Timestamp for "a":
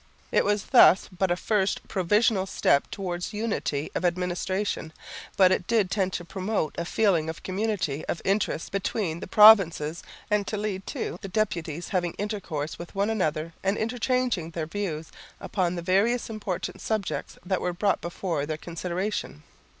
1.29-1.35, 6.75-6.85